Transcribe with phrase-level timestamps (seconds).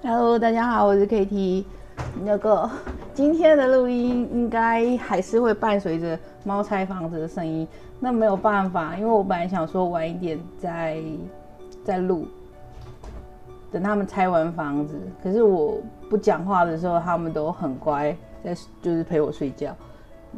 [0.00, 1.64] Hello，大家好，我是 KT。
[2.22, 2.70] 那个
[3.12, 7.66] 今天的录音应该还是会伴随着猫拆房子的声音，
[7.98, 11.02] 那没有办法，因为我本来想说晚一点再
[11.82, 12.28] 再录，
[13.72, 14.96] 等他们拆完房子。
[15.20, 19.74] 可是我不讲话的时候，他们都很乖，在就是陪我睡觉。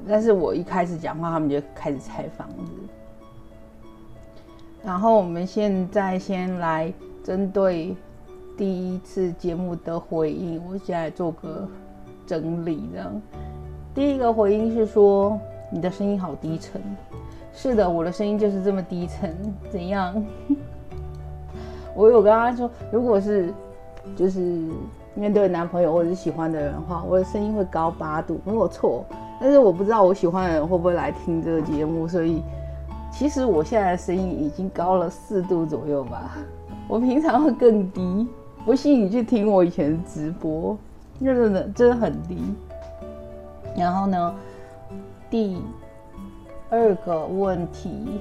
[0.09, 2.73] 但是我一开始讲话，他们就开始拆房子。
[4.83, 6.91] 然后我们现在先来
[7.23, 7.95] 针对。
[8.61, 11.67] 第一次节目的回应，我现在做个
[12.27, 12.91] 整理。
[12.93, 13.23] 这样，
[13.95, 15.41] 第一个回应是说
[15.71, 16.79] 你的声音好低沉。
[17.55, 19.35] 是的，我的声音就是这么低沉。
[19.71, 20.23] 怎样？
[21.97, 23.51] 我有跟他说，如果是
[24.15, 24.69] 就是
[25.15, 29.07] 面对男朋友或者是喜欢的人的话，我的声音会高八度，没有错。
[29.41, 32.43] 但是我不知道我喜欢的人会不会来听这个节目，所以
[33.11, 36.37] 其实我现在的声音已经高了四度左右吧。
[36.87, 38.29] 我平常会更低。
[38.65, 40.77] 不信你去听我以前直播，
[41.19, 42.39] 那真的真的很低。
[43.77, 44.35] 然后呢，
[45.31, 45.63] 第
[46.69, 48.21] 二个问题，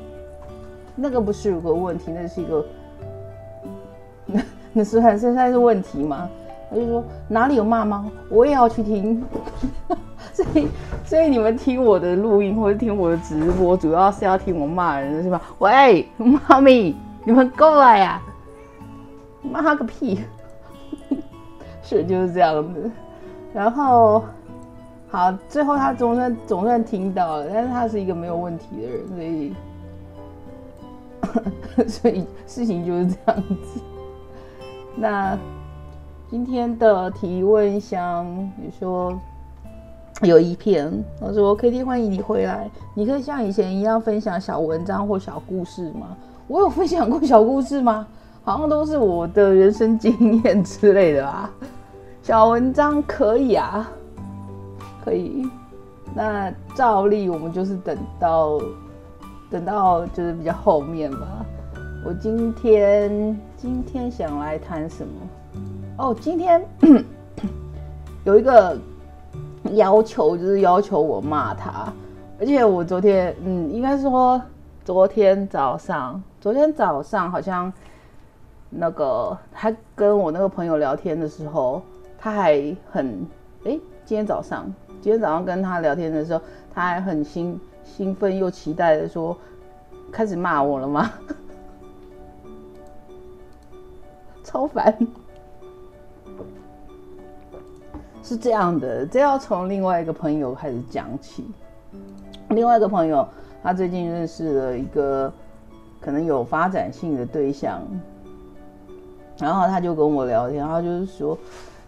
[0.95, 2.65] 那个不是有个问题，那是一个，
[4.25, 4.41] 那
[4.73, 6.29] 那是还是算是问题吗？
[6.69, 9.23] 他就说哪里有骂猫，我也要去听。
[10.33, 10.67] 所以
[11.03, 15.41] 所以你们听我的录音或者听我的直播，主要是要听我骂人是吧？
[15.57, 18.21] 喂，妈咪，你们过来呀！
[19.41, 20.19] 骂个屁！
[21.81, 22.91] 是就是这样子，
[23.53, 24.23] 然后
[25.09, 29.53] 好，最后他总算总算听到了，但是他是一个没有问题的人，所以
[31.89, 33.81] 所以事情就是这样子。
[34.95, 35.37] 那
[36.29, 39.19] 今天的提问箱，你说
[40.21, 46.15] 有一篇，我说 K T 欢迎你回来，你可以像以前一样分享小文章或小故事吗？
[46.47, 48.05] 我有分享过小故事吗？
[48.49, 51.51] 好像都是我的人生经验之类的吧。
[52.23, 53.87] 小文章可以啊，
[55.05, 55.47] 可以。
[56.15, 58.59] 那照例我们就是等到
[59.51, 61.27] 等到就是比较后面吧。
[62.03, 65.13] 我今天今天想来谈什么？
[65.99, 66.59] 哦，今天
[68.25, 68.75] 有一个
[69.73, 71.93] 要求，就是要求我骂他。
[72.39, 74.41] 而且我昨天，嗯，应该说
[74.83, 77.71] 昨天早上，昨天早上好像。
[78.69, 81.81] 那个他跟我那个朋友聊天的时候，
[82.17, 83.25] 他还很
[83.65, 84.71] 哎，今天早上，
[85.01, 86.41] 今天早上跟他聊天的时候，
[86.73, 89.35] 他还很兴兴奋又期待的说，
[90.11, 91.11] 开始骂我了吗？
[94.43, 94.95] 超烦，
[98.23, 101.45] 是这样的，这要从另外一个朋友开始讲起。
[102.49, 103.27] 另外一个朋友，
[103.61, 105.31] 他最近认识了一个
[106.01, 107.81] 可能有发展性的对象。
[109.39, 111.37] 然后他就跟我聊天，他就是说，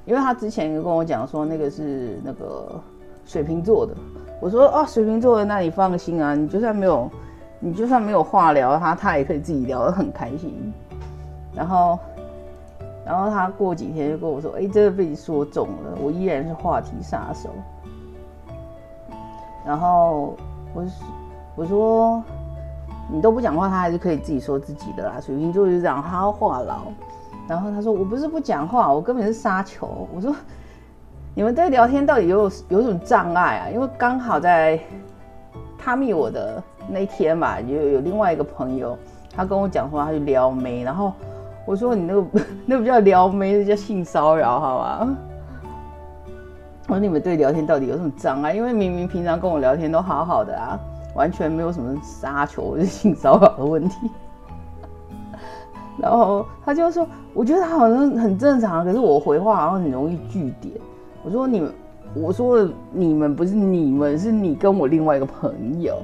[0.05, 2.81] 因为他之前跟我讲说那个是那个
[3.25, 3.93] 水瓶座的，
[4.39, 7.09] 我说啊水瓶座的，那你放心啊，你就算没有，
[7.59, 10.73] 你就算没有话聊，他他也可以自己聊得很开心。
[11.53, 11.99] 然后，
[13.05, 17.49] 然后他过几天就跟我说，哎，这个被你说中了，我依然是话题杀手。
[19.65, 20.35] 然后
[20.73, 20.85] 我
[21.57, 22.23] 我说
[23.11, 25.19] 你都不讲话，他还是可以自己说自己的啦。
[25.19, 26.77] 水瓶座就是这样，他话痨。
[27.47, 30.33] 然后他说：“我不是不讲话，我根本是杀球。”我说
[31.35, 33.69] ：“你们在聊天到底有有什么障碍啊？
[33.73, 34.79] 因为刚好在
[35.77, 38.97] 他密我的那一天吧，有有另外一个朋友，
[39.35, 41.11] 他跟我讲说他去撩妹，然后
[41.65, 42.25] 我说你那个
[42.65, 45.07] 那不叫撩妹，那叫性骚扰，好吧？
[46.87, 48.53] 我说你们对聊天到底有什么障碍？
[48.53, 50.79] 因为明明平常跟我聊天都好好的啊，
[51.15, 54.09] 完全没有什么杀球或者性骚扰的问题。”
[56.01, 60.73] 然后他就说：“我觉得他好像很正常，可是我回话好像很容易据点。”
[61.23, 61.71] 我说：“你们，
[62.15, 65.95] 我说你们不是你们，是你跟我另外一个朋友。”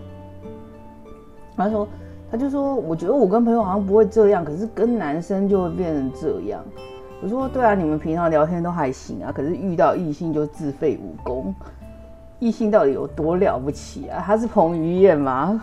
[1.57, 1.87] 他说
[2.29, 6.61] ：“他就说，我觉得我跟朋友好像不会这样，可是跟男生就会变成这样。”
[7.23, 11.55] 我说：“对啊，你们平常聊天都还行啊，可是遇到异性就自废武功。
[12.37, 14.21] 异性到底有多了不起啊？
[14.23, 15.59] 他是彭于晏吗？”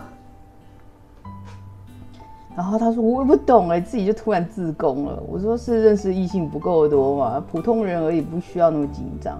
[2.55, 7.43] 然后他说：“我也不懂哎，自己就突然自宫了。”我说：“是认识异性不够多嘛？
[7.51, 9.37] 普通人而已，不需要那么紧张。”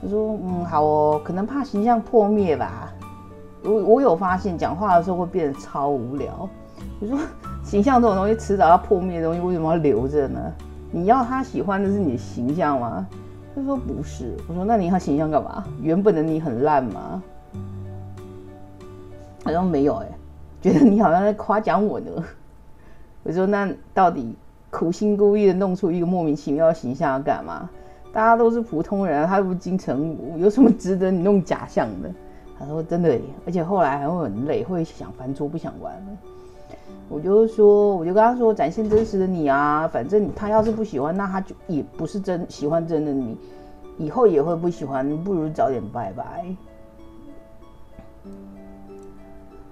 [0.00, 2.90] 他说：“嗯，好哦，可能怕形象破灭吧。”
[3.62, 6.48] 我我有发现，讲话的时候会变得超无聊。
[7.00, 7.18] 我说
[7.62, 10.40] ：“形象这种东西，迟早要破灭的东西，为什么要留着呢？
[10.90, 13.06] 你要他喜欢的是你的形象吗？”
[13.54, 15.62] 他说：“不是。”我说：“那你要形象干嘛？
[15.82, 17.22] 原本的你很烂吗？”
[19.44, 20.08] 他说：“没有哎。”
[20.62, 22.10] 觉得你好像在夸奖我呢。
[23.24, 24.34] 我说那到底
[24.70, 27.68] 苦心孤诣的弄出一个莫名其妙的形象要干嘛？
[28.12, 32.10] 大家都是普通人，他又不金城武，有什么值得你弄假象的？
[32.58, 35.92] 他说真的，而且后来还会很累，会想翻桌不想玩。
[37.08, 43.36] 我就说，我就跟他说，展现真实的你啊，反正他要是不喜欢，那他就也不是真喜欢真的你，
[43.98, 46.44] 以后也会不喜欢，不如早点拜拜。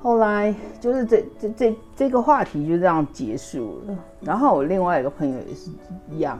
[0.02, 3.96] 后来就是这这这这个话题就这样结束了。
[4.20, 5.70] 然后我另外一个朋友也是
[6.10, 6.38] 一样，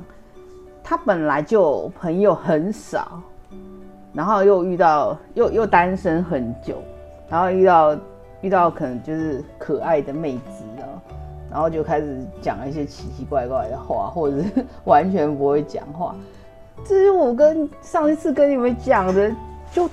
[0.83, 3.21] 他本来就朋友很少，
[4.13, 6.77] 然后又遇到又又单身很久，
[7.29, 7.97] 然后遇到。
[8.43, 10.89] 遇到可能就是可爱的妹子啊，
[11.51, 16.17] 然后就开始讲一些奇奇怪怪的话，或者是完全不会讲话。
[16.83, 19.31] 这是我跟上一次跟你们讲的，
[19.71, 19.87] 就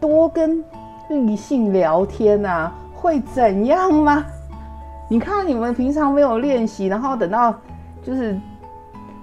[0.00, 0.60] 多跟
[1.08, 4.24] 异性聊天啊，会怎样吗？
[5.10, 7.54] 你看你们平常没有练习，然后等到
[8.02, 8.34] 就是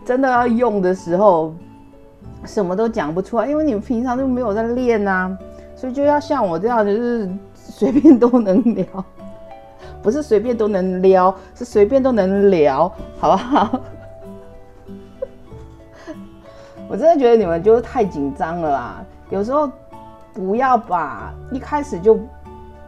[0.06, 1.54] 真的要用的时候，
[2.46, 5.36] 什么都讲不出来，因为你们平常就没有在练啊，
[5.76, 7.30] 所以就要像我这样，就是。
[7.54, 8.86] 随便都能聊，
[10.04, 13.80] 不是随便都能撩，是随便都能聊，好不好？
[16.90, 19.06] 我真的觉得你们就是太紧张了啦。
[19.30, 19.72] 有时候
[20.34, 22.20] 不要把一开始就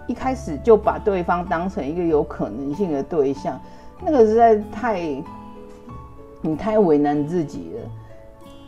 [0.08, 3.60] 一开始就把对方当成一个有可能性的对象，
[4.02, 5.00] 那个实在太
[6.42, 7.90] 你太为难自己了。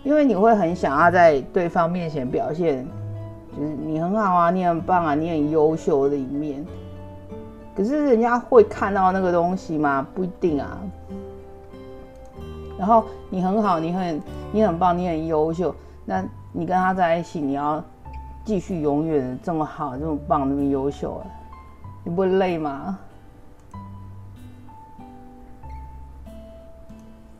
[0.03, 2.85] 因为你会很想要在对方面前表现。
[3.57, 6.65] 就是你很好啊，你很棒啊，你很优秀的一面。
[7.73, 10.05] 可是人家会看到那个东西吗？
[10.13, 10.77] 不一定啊。
[12.77, 14.21] 然后你很好，你很
[14.51, 15.73] 你很棒，你很优秀。
[16.03, 16.21] 那
[16.51, 17.81] 你跟他在一起，你要
[18.45, 21.21] 继续永远这么好，这么棒，这么优秀，
[22.03, 22.97] 你不会累吗？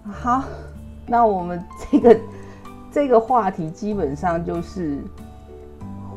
[0.04, 0.44] 好，
[1.08, 2.20] 那我们这个
[2.92, 5.00] 这个话题基本上就是。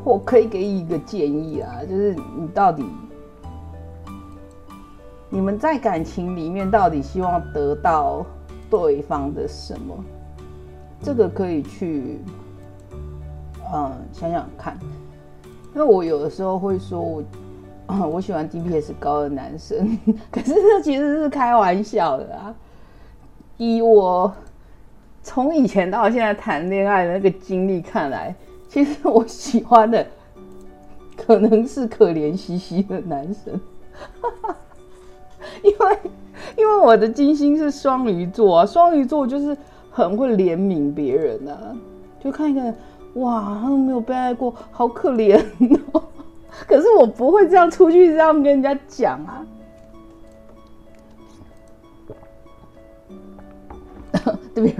[0.05, 2.85] 我可以给你一个建议啊，就是你到底，
[5.29, 8.25] 你们在感情里面到底希望得到
[8.69, 9.93] 对方的什么？
[11.01, 12.21] 这个可以去，
[13.73, 14.77] 嗯，想想看。
[15.73, 17.23] 因为我有的时候会说，我
[18.11, 19.97] 我喜欢 DPS 高的男生，
[20.31, 22.53] 可是这其实是开玩笑的啊。
[23.57, 24.31] 以我
[25.21, 28.33] 从以前到现在谈恋爱的那个经历看来。
[28.67, 30.05] 其实我喜欢的
[31.17, 33.59] 可能是可怜兮兮的男生，
[35.63, 35.97] 因为
[36.55, 39.57] 因为我的金星是双鱼座啊，双鱼座就是
[39.89, 41.75] 很会怜悯别人呐，
[42.23, 42.71] 就看一个
[43.15, 45.43] 哇，他都没有被爱过，好可怜
[45.93, 46.03] 哦。
[46.67, 49.45] 可是我不会这样出去这样跟人家讲啊。
[54.53, 54.75] 对 不对？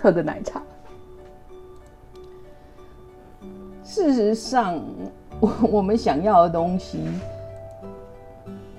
[0.00, 0.60] 喝个奶茶。
[3.84, 4.80] 事实上，
[5.38, 6.98] 我 我们想要的东西，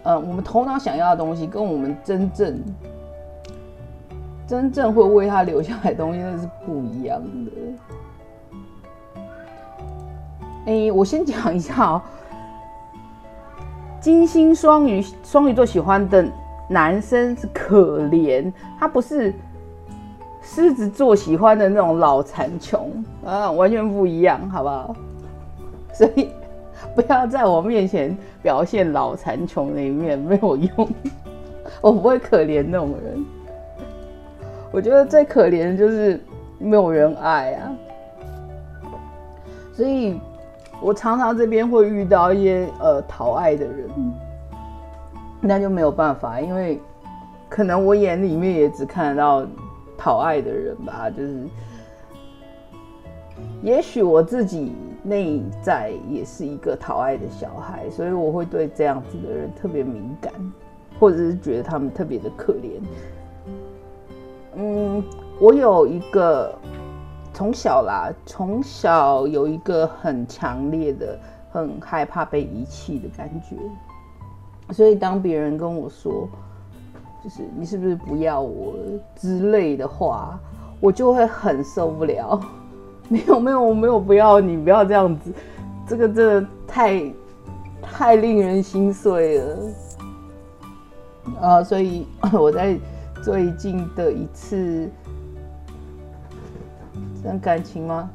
[0.04, 2.62] 呃，我们头脑想要的东西，跟我们真正
[4.48, 7.52] 真正会为他留下来的东西，那是不一样的。
[10.66, 12.02] 哎，我先讲一下哦，
[14.00, 16.26] 金星双鱼双鱼座喜欢的
[16.70, 19.34] 男生是可怜，他不是
[20.42, 22.92] 狮子座喜欢的那种老残穷
[23.26, 24.96] 啊，完全不一样，好不好？
[25.94, 26.30] 所以
[26.96, 30.90] 不要在我面前表现老残穷的一面，没有用。
[31.82, 33.26] 我不会可怜那种人。
[34.72, 36.20] 我觉得最可怜的就是
[36.58, 37.72] 没有人爱啊。
[39.74, 40.20] 所以
[40.84, 43.90] 我常常这边会遇到一些呃讨爱的人，
[45.40, 46.80] 那就没有办法，因为
[47.48, 49.46] 可能我眼里面也只看得到
[49.98, 51.10] 讨爱的人吧。
[51.10, 51.44] 就是
[53.62, 54.74] 也许我自己。
[55.06, 60.32] 内在也是一个讨爱的小孩，所以我会对这样子的人特别敏感，
[60.98, 62.80] 或者是觉得他们特别的可怜。
[64.56, 65.04] 嗯，
[65.42, 66.58] 我有一个
[67.34, 71.20] 从小啦，从小有一个很强烈的、
[71.52, 73.56] 很害怕被遗弃的感觉，
[74.72, 76.30] 所以当别人跟我说，
[77.24, 78.76] 就是你是不是不要我
[79.16, 80.40] 之类的话，
[80.80, 82.40] 我就会很受不了。
[83.10, 85.34] 没有没有我没有不要你不要这样子，
[85.88, 87.14] 这个真的太
[87.82, 89.58] 太令人心碎了
[91.42, 91.64] 啊！
[91.64, 92.78] 所以 我在
[93.22, 94.90] 最近的一次
[97.24, 98.10] 这感情吗？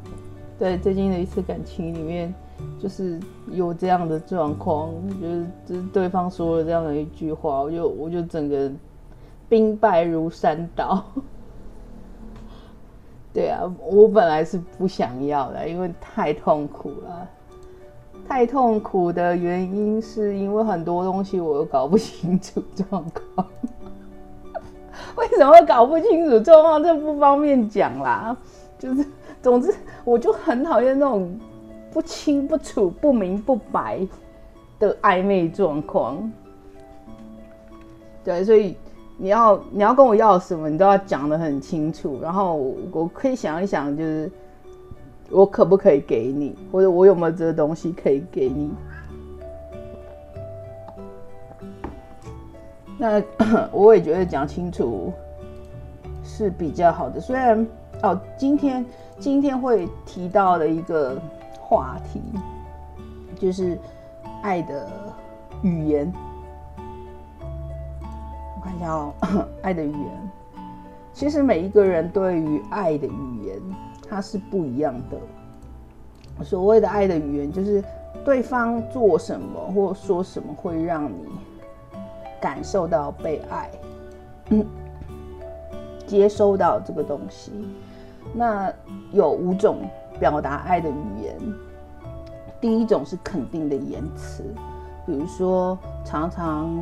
[0.59, 2.35] 对，最近的一次感情里面，
[2.81, 3.19] 就是
[3.51, 8.71] 有这样的状况，就是就是对方说了这样的一句话，我就我就整个
[9.49, 11.05] 兵败如山倒。
[13.33, 17.29] 对啊，我本来是不想要的，因为太痛苦了。
[18.27, 23.47] 太痛苦的原因是因为很多东西我又搞不清楚状况。
[25.17, 26.83] 为什么搞不清楚状况？
[26.83, 28.37] 这不方便讲啦。
[28.79, 29.05] 就是，
[29.43, 31.39] 总之，我就很讨厌那种
[31.93, 34.07] 不清不楚、不明不白
[34.79, 36.31] 的暧昧状况。
[38.25, 38.77] 对，所以
[39.17, 42.21] 你要你要跟我要什么，你都要讲的很清楚。
[42.23, 42.55] 然后
[42.93, 44.31] 我可以想一想，就是
[45.31, 48.71] 我可不可以给你，或者我有没有这个东西可以给你。
[52.99, 53.23] 那
[53.73, 55.13] 我也觉得讲清楚
[56.23, 57.21] 是比较好的。
[57.21, 57.67] 虽然
[58.03, 58.85] 哦，今天
[59.19, 61.21] 今天会提到的一个
[61.61, 62.23] 话题
[63.39, 63.79] 就是
[64.43, 64.89] 爱的
[65.63, 66.13] 语言。
[68.57, 69.13] 我看一下哦，
[69.63, 70.31] 爱的语言。
[71.13, 73.61] 其实每一个人对于爱的语言，
[74.09, 76.45] 它是不一样的。
[76.45, 77.83] 所谓的爱的语言，就是
[78.25, 81.27] 对方做什么或说什么会让你。
[82.41, 83.69] 感受到被爱，
[86.07, 87.51] 接收到这个东西，
[88.35, 88.73] 那
[89.13, 89.79] 有五种
[90.19, 91.37] 表达爱的语言。
[92.61, 94.43] 第一种是肯定的言辞，
[95.07, 96.77] 比如说常常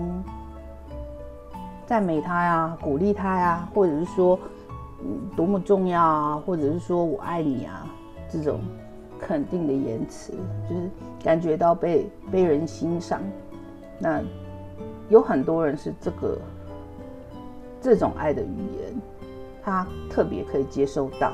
[1.87, 4.39] 赞美他呀，鼓励他呀，或者是说
[5.03, 7.87] 嗯多么重要啊，或者是说我爱你啊，
[8.31, 8.61] 这种
[9.21, 10.33] 肯定的言辞，
[10.69, 10.91] 就是
[11.23, 13.21] 感觉到被被人欣赏。
[13.99, 14.23] 那
[15.11, 16.39] 有很多人是这个
[17.83, 18.95] 这种爱的语言，
[19.67, 21.33] 他特别可以接收到。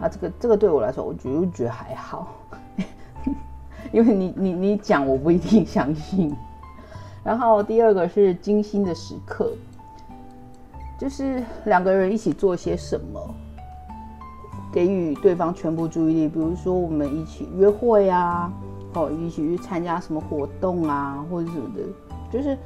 [0.00, 2.34] 啊，这个这个对我来说，我觉得觉得还好，
[3.92, 6.34] 因为你你你讲，我不一定相信。
[7.22, 9.52] 然后第二个是精心的时刻，
[10.98, 13.34] 就是两个人一起做些什么，
[14.72, 16.28] 给予对方全部注意力。
[16.28, 18.50] 比如说我们一起约会啊，
[18.94, 21.82] 哦，一起去参加什么活动啊，或者什么的。
[22.30, 22.56] 就是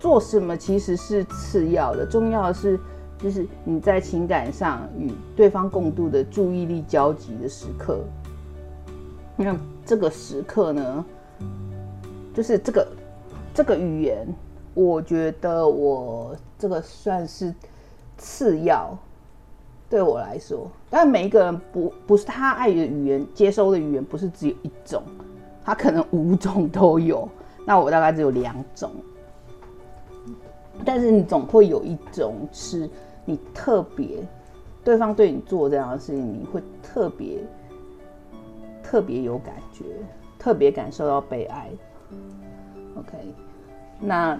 [0.00, 2.78] 做什么其实是次要的，重要的是
[3.22, 8.00] 就是你在情感上与对方共度的注意力交集的时刻。
[9.36, 11.04] 那这个时刻呢，
[12.34, 12.88] 就是这个
[13.54, 14.26] 这个语言，
[14.74, 17.54] 我觉得我这个算是
[18.18, 18.96] 次要，
[19.88, 20.70] 对我来说。
[20.90, 25.02] 但每一个人不不是他爱的语言，接收的语言不是只有一种，
[25.64, 27.28] 他可能五种都有。
[27.64, 28.90] 那我大概只有两种，
[30.84, 32.90] 但是你总会有一种是
[33.24, 34.26] 你特别，
[34.84, 37.38] 对方对你做这样的事情，你会特别
[38.82, 39.84] 特别有感觉，
[40.38, 41.70] 特别感受到被爱。
[42.96, 43.34] OK，
[44.00, 44.38] 那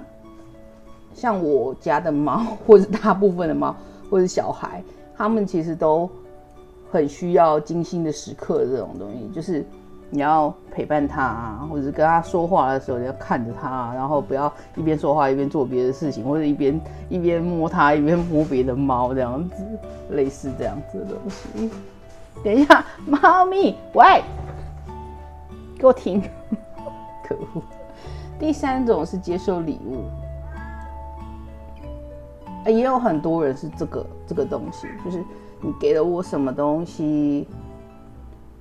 [1.14, 3.74] 像我家的猫，或者大部分的猫，
[4.10, 4.82] 或者小孩，
[5.16, 6.08] 他们其实都
[6.90, 9.64] 很需要精心的时刻这种东西，就是。
[10.14, 16.78] 你要陪伴他，或者跟他说话的时候，你要看着他，然后不要一边说话一边做别的事情，或者一边
[17.08, 19.64] 一边摸他一边摸别的猫这样子，
[20.10, 21.70] 类似这样子的东西。
[22.44, 24.22] 等一下，猫咪，喂，
[25.78, 26.20] 给我停！
[27.24, 27.62] 可恶。
[28.38, 30.04] 第三种是接受礼物，
[32.66, 35.24] 也有很多人是这个这个东西，就是
[35.62, 37.48] 你给了我什么东西，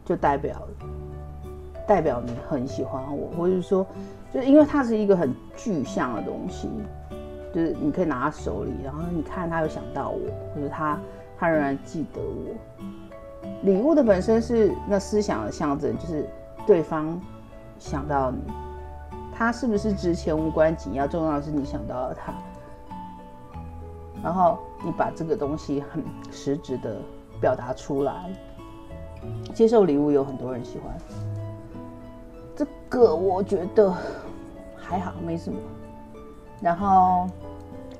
[0.05, 0.55] 就代表。
[1.87, 3.85] 代表你很喜欢我，或者是说，
[4.33, 6.69] 就是因为它是一个很具象的东西，
[7.53, 10.19] 就是你可以拿在手里，然后你看他有想到我，
[10.55, 10.99] 或者他
[11.37, 12.55] 他仍然记得我。
[13.63, 16.27] 礼物的本身是那思想的象征，就是
[16.65, 17.19] 对方
[17.77, 18.39] 想到你，
[19.33, 22.33] 他是不是值钱无关紧要，重要的是你想到了他，
[24.23, 26.97] 然后你把这个东西很实质的
[27.39, 28.29] 表达出来。
[29.53, 30.95] 接受礼物有很多人喜欢。
[32.61, 33.91] 这个我觉得
[34.77, 35.57] 还好，没什么。
[36.61, 37.27] 然后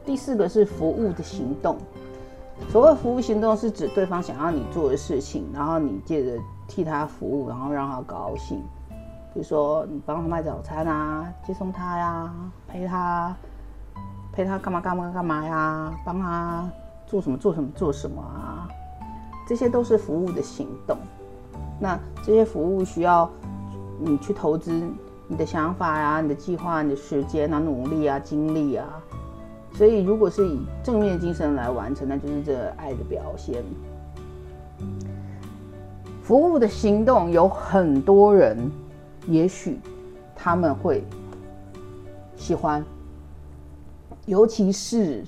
[0.06, 1.78] 第四个是服务的行动。
[2.70, 8.62] 所谓服务行动，是指对方想要你做的事情，然后你借着替他服务，然后让他高兴。
[9.34, 12.32] 比如说你帮他买早餐啊，接送他呀，
[12.68, 13.36] 陪他
[14.32, 16.70] 陪他干嘛干嘛干嘛呀，帮他
[17.08, 18.70] 做什么做什么做什么啊，
[19.48, 20.96] 这些都是服务的行动。
[21.80, 23.28] 那这些服务需要。
[24.04, 24.72] 你去投资
[25.28, 28.88] 你的想法呀，你的计划，你的时间啊，努力啊，精力啊，
[29.74, 33.64] 所以如果是以正面精神来完成，那就是这爱的表现。
[36.24, 38.58] 服务的行动有很多人，
[39.28, 39.80] 也许
[40.36, 41.04] 他们会
[42.36, 42.84] 喜欢，
[44.26, 45.24] 尤其是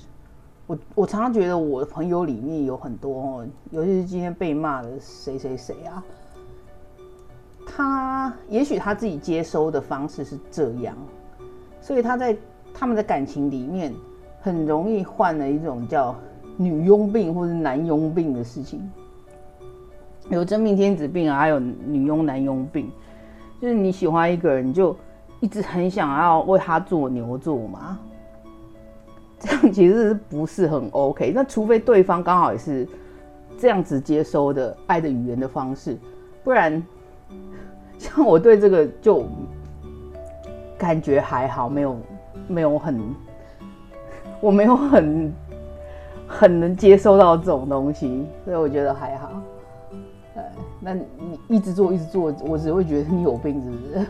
[0.66, 6.02] 我我常常觉得我的朋友里面有很多，尤其是今天被骂的谁谁谁啊，
[7.66, 10.96] 他也许他自己接收的方式是这样，
[11.80, 12.36] 所以他在
[12.72, 13.92] 他们的感情里面
[14.40, 16.14] 很容易患了一种叫
[16.56, 18.90] 女佣病或者男佣病的事情，
[20.28, 22.90] 有真命天子病啊，还有女佣男佣病，
[23.60, 24.96] 就是你喜欢一个人，就
[25.40, 27.98] 一直很想要为他做牛做马。
[29.38, 31.32] 这样其实不是很 OK？
[31.34, 32.88] 那除非对方刚好也是
[33.58, 35.98] 这样子接收的爱的语言的方式，
[36.42, 36.82] 不然
[37.98, 39.24] 像我对这个就
[40.76, 41.96] 感觉还好，没有
[42.46, 43.00] 没有很，
[44.40, 45.32] 我没有很
[46.26, 49.30] 很能接收到这种东西，所以我觉得还好。
[50.34, 50.42] 呃，
[50.80, 51.04] 那你
[51.48, 54.06] 一直做一直做，我只会觉得你有病，是不是？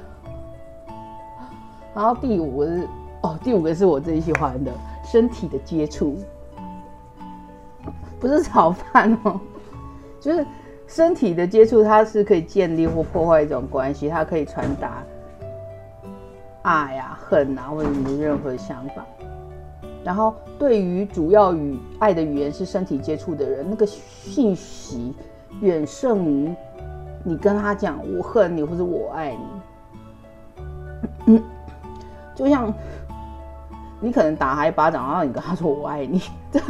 [1.95, 2.89] 然后第五个是
[3.23, 4.73] 哦，第五个是我最喜欢的。
[5.07, 6.17] 身体的接触
[8.19, 9.39] 不是炒饭哦，
[10.19, 10.47] 就是
[10.87, 15.03] 身体的接触，它是可以建立或破坏一种关系，它可以传达
[16.63, 19.05] 爱啊、恨啊，或者你的任何想法。
[20.05, 25.15] 然后，对于主要与爱的语言是身体接触的人，那个信息
[25.61, 26.55] 远胜于
[27.23, 29.37] 你跟他讲“我恨你”或者“我爱
[31.27, 31.41] 你”。
[32.35, 32.73] 就像。
[34.01, 36.21] 你可能打他一巴掌，然后你跟他说“我爱你”，
[36.53, 36.61] 这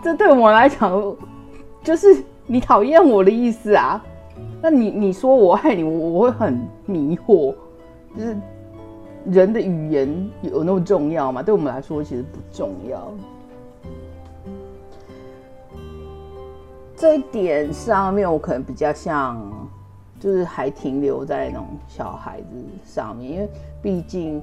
[0.00, 1.16] 这对我来讲
[1.82, 4.04] 就是你讨厌我的意思啊。
[4.62, 7.54] 那你你说我爱你，我我会很迷惑，
[8.16, 8.36] 就是
[9.24, 11.42] 人的语言有那么重要吗？
[11.42, 13.12] 对我们来说其实不重要。
[16.96, 19.38] 这一点上面，我可能比较像，
[20.18, 22.46] 就是还停留在那种小孩子
[22.84, 23.48] 上面，因为
[23.82, 24.42] 毕竟。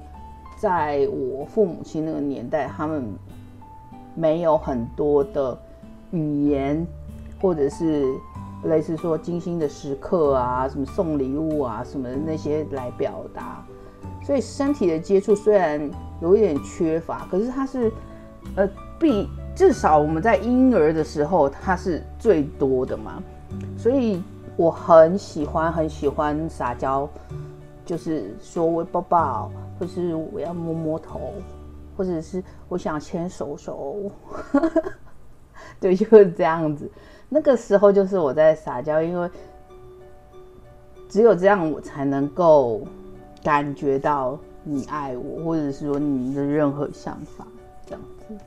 [0.55, 3.03] 在我父母亲那个年代，他们
[4.15, 5.57] 没有很多的
[6.12, 6.88] 语言，
[7.43, 8.15] 或者是
[8.63, 13.63] 类似说精心的时刻啊，什么送礼物啊，什么那些来表达。
[14.23, 17.91] 所以身体的接触虽然有一点缺乏，可是它是
[18.56, 23.21] 呃，必至少我们在婴儿的时候，它是最多的嘛。
[23.77, 24.23] 所以
[24.56, 27.08] 我很喜欢很喜欢撒娇，
[27.86, 29.51] 就是说我抱抱。
[29.79, 31.34] 或是我要摸摸头，
[31.97, 34.12] 或者是我想牵手手，
[35.82, 36.89] 对，就是这样子。
[37.34, 39.28] 那个时候就是我在撒娇，因为
[41.10, 42.82] 只有这样我才能够
[43.41, 47.48] 感觉到你爱我，或者是说你的任何想法，
[47.88, 48.38] 这样子。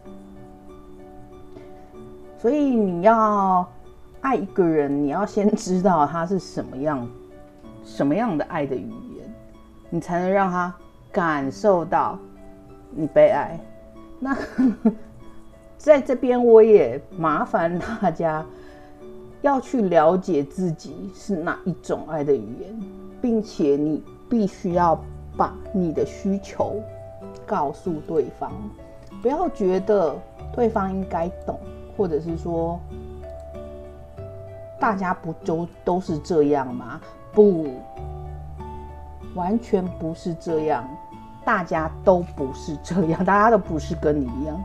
[2.39, 3.67] 所以你要
[4.21, 7.09] 爱一个人，你要先知道他是什么样、
[7.85, 9.35] 什么样的爱的语言，
[9.91, 10.73] 你才能让他。
[11.13, 12.19] 感受到
[12.91, 13.59] 你被爱，
[14.21, 14.37] 那
[15.79, 18.45] 在这边我也麻烦大家
[19.43, 22.81] 要去了解自己是哪一种爱的语言，
[23.21, 25.01] 并且你必须要
[25.37, 26.81] 把你的需求
[27.47, 28.51] 告诉对方，
[29.23, 30.17] 不要觉得
[30.53, 31.59] 对方应该懂，
[31.97, 32.81] 或者是说
[34.81, 37.01] 大家不都都是这样吗？
[37.33, 37.69] 不，
[39.35, 40.89] 完全不是这样。
[41.45, 44.61] 大家都不是这样，大家都不是跟你一样。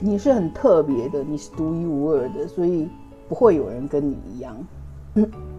[0.00, 2.88] 你是很特别的，你是独一无二的，所以
[3.28, 4.56] 不会有人跟你一样。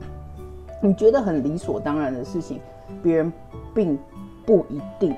[0.81, 2.59] 你觉得很理所当然的事情，
[3.01, 3.33] 别人
[3.73, 3.97] 并
[4.45, 5.15] 不一定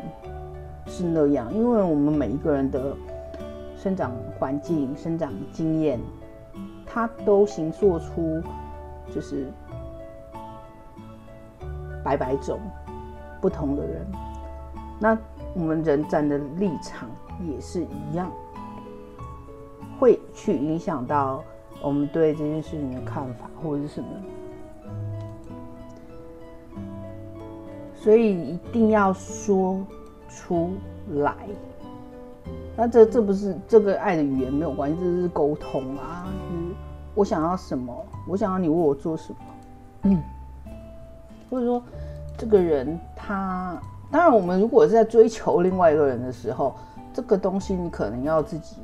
[0.88, 2.96] 是那样，因为我们每一个人的
[3.78, 6.00] 生长环境、生长经验，
[6.86, 8.42] 它都形塑出
[9.14, 9.48] 就是。
[12.02, 12.58] 百百种
[13.42, 14.08] 不同的人，
[15.00, 15.18] 那
[15.54, 17.10] 我们人站的立场
[17.46, 18.32] 也是一样，
[20.00, 21.44] 会去影响到
[21.82, 24.08] 我们对这件事情的看法或者是什么，
[27.94, 29.86] 所以一定要说
[30.30, 30.72] 出
[31.16, 31.36] 来。
[32.78, 36.26] 那这这不是这个爱的语言没有关系，这是沟通啊。
[36.50, 36.64] 就是
[37.14, 37.94] 我想要什么，
[38.26, 39.40] 我想要你为我做什么，
[40.04, 40.24] 嗯。
[41.50, 41.84] 或者说，
[42.38, 43.78] 这个人他
[44.10, 46.76] 当然，我们如果是在追求另外一个人的时候，
[47.12, 48.78] 这个东西你可能要自己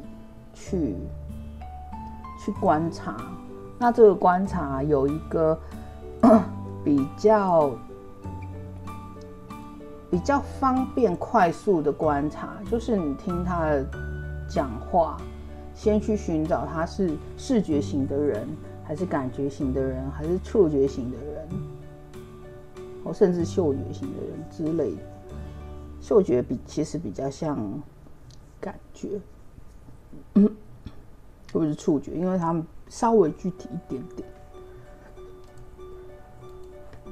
[0.56, 0.96] 去
[2.44, 3.16] 去观察。
[3.78, 5.56] 那这个观察有一个
[6.84, 7.72] 比较
[10.10, 13.86] 比较方便、快速的观察，就是你听他的
[14.50, 15.18] 讲话，
[15.76, 18.48] 先去寻找他是视觉型的人，
[18.84, 21.48] 还是感觉型的人，还是触觉型的人。
[23.04, 25.02] 或甚至嗅觉型的人之类的，
[26.02, 27.56] 嗅觉比其实比较像
[28.60, 29.20] 感觉，
[31.52, 34.28] 或者是触觉，因为他们稍微具体一点点。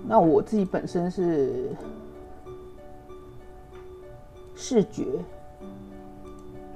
[0.05, 1.69] 那我自己本身是
[4.55, 5.05] 视觉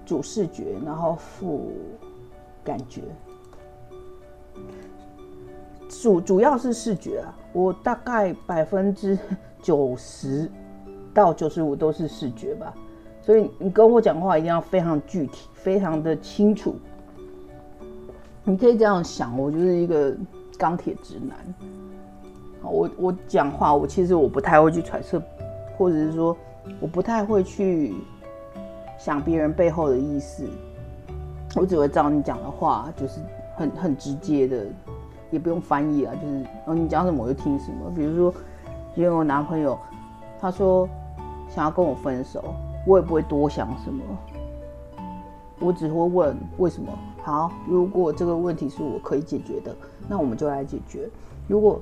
[0.06, 1.74] 主视觉，然后副
[2.64, 3.02] 感觉，
[5.90, 7.36] 主主要是视觉啊。
[7.52, 9.18] 我大概百分之
[9.62, 10.50] 九十
[11.14, 12.74] 到九十五都是视觉吧，
[13.28, 16.78] 所以你跟我讲话一定要非常具体，非常的清楚。
[18.46, 20.16] 你可以这样想，我就是一个
[20.58, 21.38] 钢铁直男。
[22.62, 25.22] 我我讲话，我其实我不太会去揣测，
[25.78, 26.38] 或者是说，
[26.80, 27.94] 我不太会去
[28.98, 30.48] 想别人背后的意思。
[31.58, 33.20] 我只会照你讲的话，就是
[33.58, 34.66] 很很直接的，
[35.32, 37.92] 也不用翻译啊，就是哦你讲什么我就听什么。
[37.94, 38.34] 比如说，
[38.96, 39.78] 因为我男朋友
[40.40, 40.88] 他说
[41.50, 42.42] 想要跟我分手，
[42.88, 44.02] 我也不会多想什么，
[45.60, 46.90] 我只会问为什么。
[47.22, 49.76] 好，如果这个问题是我可以解决的，
[50.08, 51.10] 那我们就来解决。
[51.50, 51.82] 如果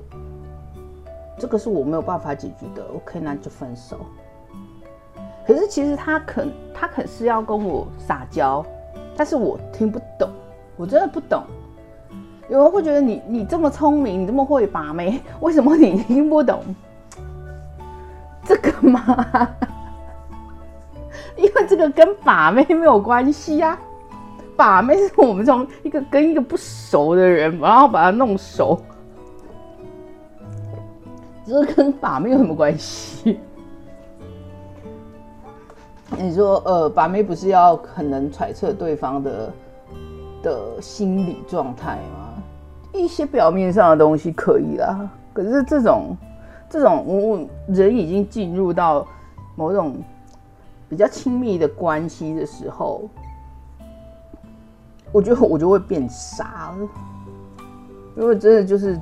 [1.38, 3.98] 这个是我没有办法解决的，OK，那就分手。
[5.46, 8.66] 可是其实他肯，他肯是要跟我撒娇，
[9.16, 10.28] 但是我听不懂，
[10.76, 11.44] 我真的不懂。
[12.48, 16.60] 有人会觉得你你这么聪明，你这么会把妹，为什么你听不懂
[18.42, 19.04] 这个吗？
[21.46, 23.78] 因为这个跟把妹没有关系呀，
[24.56, 28.76] 把妹是我们从一个跟一个不熟的人，然后把他弄熟。
[31.46, 33.38] 这跟把妹有什么关系？
[36.18, 39.52] 你说，呃，把妹不是要很能揣测对方的
[40.42, 42.42] 的心理状态吗？
[42.92, 46.16] 一些表面上的东西可以啦，可是这种
[46.68, 49.06] 这种，我人已经进入到
[49.54, 49.96] 某种
[50.88, 53.08] 比较亲密的关系的时候，
[55.12, 56.88] 我觉得 我就会变傻了，
[58.16, 58.98] 因为真的就是。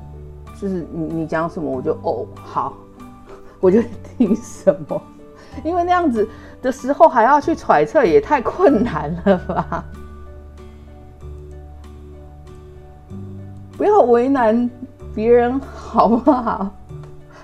[0.57, 2.73] 就是你你讲什么我就哦好，
[3.59, 3.81] 我就
[4.17, 5.01] 听什么，
[5.65, 6.25] 因为那样子
[6.61, 9.83] 的时候还要去揣测也太困难了吧？
[13.77, 14.69] 不要为难
[15.13, 16.71] 别人好不好？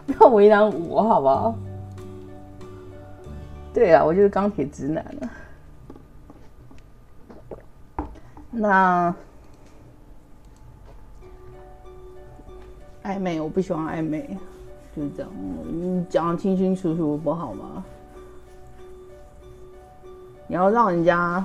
[0.07, 1.53] 不要为难我好不好？
[3.73, 5.29] 对啊，我就是钢铁直男了。
[8.51, 9.15] 那。
[13.03, 14.37] 暧昧，我不喜欢暧昧，
[14.95, 15.31] 就是这样。
[15.67, 17.83] 你讲的清清楚楚不好吗？
[20.45, 21.43] 你要让人家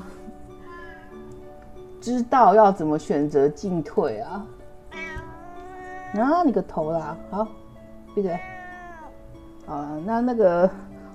[1.99, 4.47] 知道要怎么选择进退啊！
[6.13, 7.17] 啊，你个头啦！
[7.31, 7.49] 好，
[8.15, 8.39] 闭嘴。
[9.65, 10.71] 好了，那那个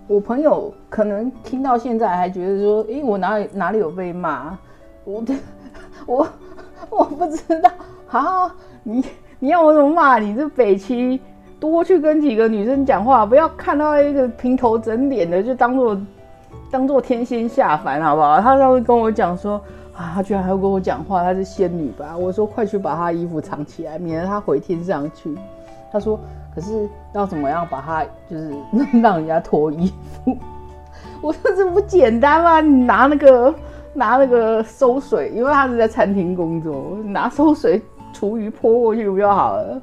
[0.07, 4.57] 我朋友可能听到现在还觉得说，诶，我哪里哪里有被骂？
[5.03, 5.33] 我的
[6.05, 6.27] 我
[6.89, 7.69] 我不知道。
[8.07, 8.51] 好，
[8.83, 9.03] 你。
[9.43, 10.35] 你要我怎么骂你？
[10.35, 11.19] 这北七
[11.59, 15.99] 多去跟几个女生讲话，不要看到一个平头整脸的就当做
[16.69, 18.39] 当做天仙下凡，好不好？
[18.39, 19.59] 他他会跟我讲说
[19.97, 22.15] 啊，他居然还要跟我讲话，她是仙女吧？
[22.15, 25.35] 我说快去把她衣服藏起来，免得她回天上去。
[25.91, 26.19] 他说
[26.53, 28.53] 可是要怎么样把它就是
[29.01, 29.91] 让人家脱衣
[30.23, 30.37] 服？
[31.21, 32.61] 我说这不简单吗？
[32.61, 33.53] 你拿那个
[33.93, 37.81] 拿那个收水，因为他是在餐厅工作，拿收水。
[38.13, 39.81] 厨余泼过去不就好了？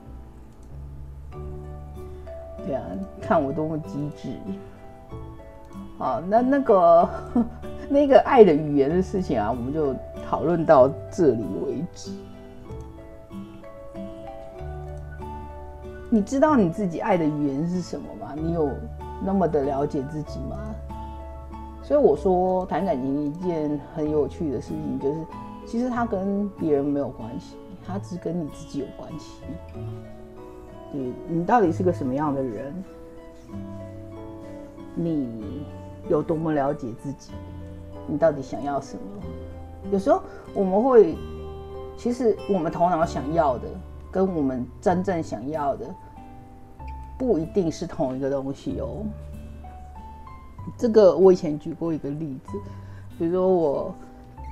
[2.66, 2.82] 对啊，
[3.22, 4.28] 看我多么机智！
[5.96, 7.08] 好，那那个
[7.88, 9.94] 那个爱的语言的事情啊，我们就
[10.28, 12.10] 讨论到这里为止。
[16.10, 18.34] 你知道你自己爱的语言是什么吗？
[18.34, 18.70] 你有
[19.24, 20.56] 那么的了解自己吗？
[21.82, 25.18] 所以我说，谈感情一件很有趣的事情，就是
[25.66, 27.56] 其实它跟别人没有关系。
[27.86, 29.42] 它只跟你自己有关系，
[30.92, 32.84] 你你到底是个什么样的人？
[34.94, 35.64] 你
[36.08, 37.32] 有多么了解自己？
[38.06, 39.02] 你到底想要什么？
[39.90, 41.16] 有时候我们会，
[41.96, 43.68] 其实我们头脑想要的，
[44.18, 45.86] 跟我们真正想要的，
[47.16, 49.06] 不一定是同一个东西哦。
[50.76, 52.52] 这个我以前举过一个例子，
[53.16, 53.94] 比如说我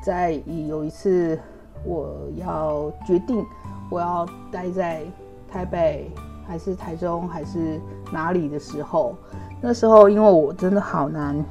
[0.04, 1.36] 在有一次。
[1.84, 3.44] 我要决定
[3.90, 5.02] 我要待在
[5.48, 6.10] 台北
[6.44, 7.78] 还是台中还是
[8.10, 9.14] 哪里的时候，
[9.60, 11.44] 那时候因为我真的好难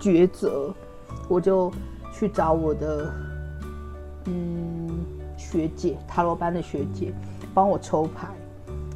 [0.00, 0.72] 抉择，
[1.28, 1.70] 我就
[2.14, 3.12] 去找我的
[4.26, 4.88] 嗯
[5.36, 7.12] 学姐塔罗班的学姐
[7.54, 8.26] 帮我抽牌。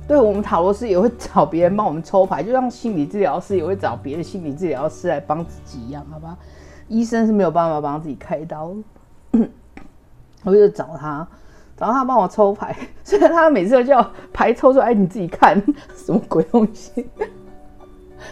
[0.07, 6.37] 对我们塔罗师也会找别人帮我们抽牌，就像心理治疗师也会找别的心理治疗师来帮自己一样，好吧？
[6.89, 8.73] 医生是没有办法帮自己开刀，
[10.45, 11.29] 我就找他，
[11.77, 15.63] 找他帮我抽牌， 虽然他每次都叫牌抽出来，你自己看
[15.95, 17.07] 什么鬼东西，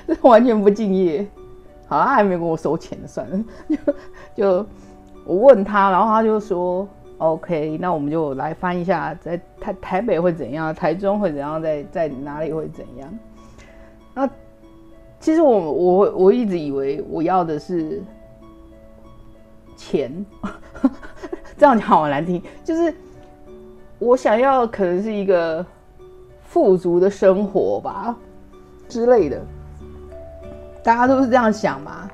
[0.06, 1.28] 这 完全不敬业。
[1.86, 3.76] 好，他还没跟我收钱，算了，就
[4.34, 4.66] 就
[5.26, 13.18] 我问他，然后他就说 OK，那我们就来翻一下，在台台北会怎样，台中会怎样，在在哪里会怎样？
[14.14, 14.28] 那
[15.18, 18.02] 其实我我我一直以为我要的是。
[19.78, 20.24] 钱，
[21.58, 22.94] 这样讲好难听，就是
[23.98, 25.64] 我想要可能是一个
[26.40, 28.16] 富足的生活吧
[28.88, 29.38] 之类的，
[30.82, 32.10] 大家都是这样想嘛。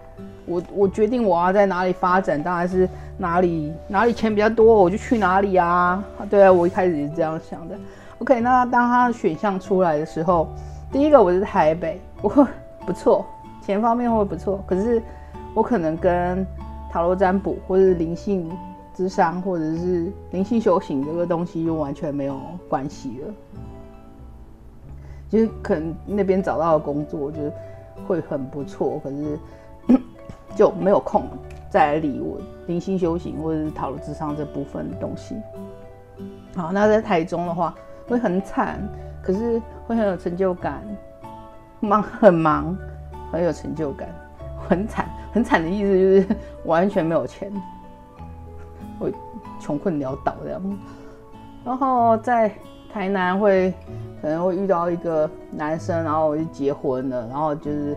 [0.52, 6.04] 我我决定我要在哪里发展，当然是哪里哪里钱比较多，我就去哪里啊。
[6.28, 7.74] 对啊，我一开始也是这样想的。
[8.18, 10.48] OK，那当他的选项出来的时候，
[10.92, 12.28] 第一个我是台北，我
[12.86, 13.24] 不错，
[13.60, 15.02] 钱方面会不错，可是
[15.54, 16.46] 我可能跟
[16.90, 18.48] 塔罗占卜，或者是灵性
[18.94, 22.38] 智商，或者是灵性修行这个东西，就完全没有
[22.68, 23.34] 关系了。
[25.28, 27.52] 就是可能那边找到的工作，就是
[28.06, 29.38] 会很不错，可是
[30.54, 31.24] 就没有空
[31.70, 35.36] 再来理我灵性修行或者是讨论智商这部分的东西。
[36.54, 37.74] 好，那在台中的话，
[38.06, 38.78] 会很惨，
[39.22, 40.82] 可是会很有成就感，
[41.80, 42.76] 忙很忙，
[43.30, 44.08] 很有成就感。
[44.68, 47.52] 很惨，很惨的意思就是完全没有钱，
[49.00, 49.12] 会
[49.58, 50.78] 穷困潦倒这样。
[51.64, 52.48] 然后在
[52.92, 53.74] 台南会
[54.20, 57.96] 可能会遇到一个男生，然后我就结婚了，然后就是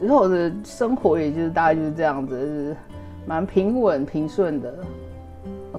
[0.00, 2.76] 之后的生活也就是大概就是这样子，是
[3.26, 4.74] 蛮平稳平顺的。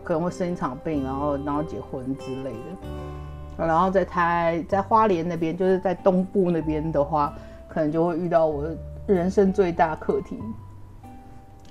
[0.04, 3.66] 可能会生一场病，然后然后结婚之类的。
[3.66, 7.34] 然后在台在花莲那边，就是在东部那边的话，
[7.68, 8.66] 可能就会遇到我。
[9.08, 10.40] 人生最大课题，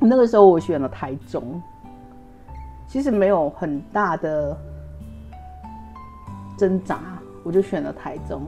[0.01, 1.63] 那个时候我选了台中，
[2.89, 4.55] 其实没有很大的
[6.59, 6.99] 挣扎，
[7.45, 8.43] 我就选了台中。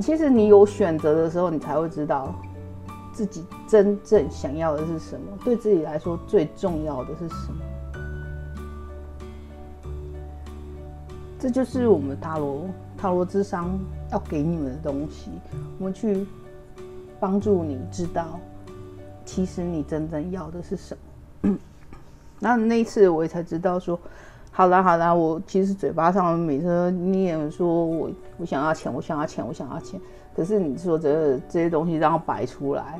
[0.00, 2.34] 其实你有选择的时候，你才会知道
[3.20, 7.60] 自己真正想要的是什么，对自己来说最重要的是什么。
[11.38, 12.64] 这就是我们塔罗
[12.96, 13.78] 塔罗智商
[14.10, 15.32] 要给你们的东西，
[15.78, 16.26] 我们去。
[17.18, 18.40] 帮助你知道，
[19.26, 20.96] 其实你真正要的是什
[21.42, 21.54] 么。
[22.40, 24.00] 那那一次我也才知道说，
[24.50, 30.00] 好啦好啦，我其实嘴巴上每次念说我我想要钱，我想要钱，我想要钱。
[30.34, 32.98] 可是你说这这些东西让我摆出来，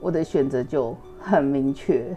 [0.00, 2.16] 我的选择就很明确，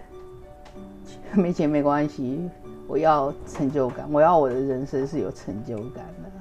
[1.34, 2.50] 没钱没关系，
[2.88, 6.32] 我要成就感，我要我的人生是有成就感的。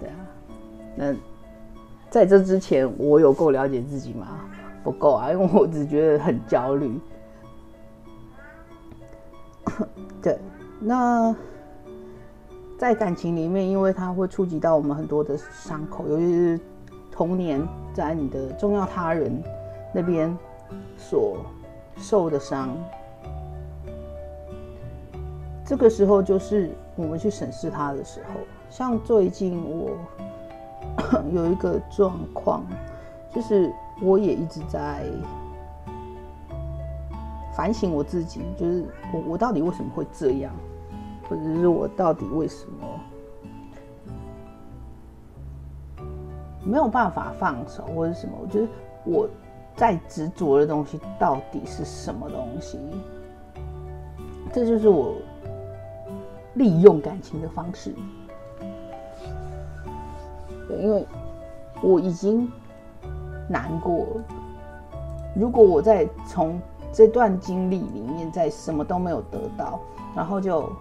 [0.00, 0.16] 对啊，
[0.94, 1.14] 那。
[2.08, 4.38] 在这之前，我有够了解自己吗？
[4.82, 6.98] 不够啊， 因为我只觉得很焦虑。
[10.22, 10.38] 对，
[10.80, 11.34] 那
[12.78, 16.60] 在感情里面，因为它会触及到我们很多的伤口，尤其是
[17.10, 19.42] 童年在你的重要他人
[19.92, 20.36] 那边
[20.96, 21.38] 所
[21.96, 22.76] 受的伤。
[25.64, 28.40] 这个时候就是我们去审视它的时候。
[28.70, 29.90] 像最近我。
[31.32, 32.64] 有一个状况，
[33.34, 35.04] 就是我也一直在
[37.54, 40.54] 反省我自己，就是我我到底为什么会这样，
[41.28, 42.86] 或者是我到底为什么
[46.64, 48.34] 没有办法放手，或者什么？
[48.40, 48.68] 我觉得
[49.04, 49.28] 我
[49.74, 52.78] 在执着的东西到底是什么东西？
[54.52, 55.14] 这就是我
[56.54, 57.94] 利用感情的方式。
[60.68, 61.06] 对，因为
[61.82, 62.50] 我已经
[63.48, 64.06] 难过。
[65.34, 66.58] 如果我在从
[66.92, 69.78] 这段经历里面，在什么都没有得到，
[70.14, 70.72] 然后就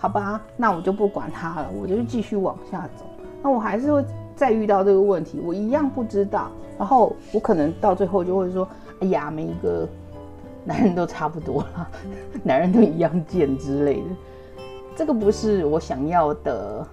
[0.00, 3.04] 好吧，那我就不管他了，我就继续往下走。
[3.42, 4.02] 那我还是会
[4.34, 6.50] 再遇到这个问题，我一样不知道。
[6.78, 8.66] 然后我可能到最后就会说
[9.02, 9.86] ：“哎呀，每一个
[10.64, 11.88] 男人都差不多了，
[12.42, 14.08] 男人都一样贱之类的。”
[14.96, 16.86] 这个不是我想要的。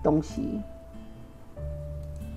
[0.00, 0.60] 东西，